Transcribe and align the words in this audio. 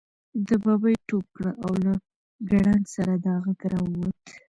ببۍ 0.45 0.95
ټوپ 1.07 1.25
کړه 1.35 1.51
او 1.65 1.71
له 1.85 1.93
کړنګ 2.49 2.83
سره 2.95 3.13
دا 3.25 3.33
غږ 3.43 3.59
را 3.71 3.79
ووت. 3.89 4.19